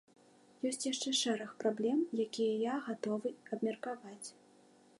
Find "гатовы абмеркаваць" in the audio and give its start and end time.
2.87-4.27